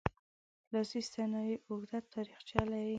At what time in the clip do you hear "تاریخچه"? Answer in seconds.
2.13-2.59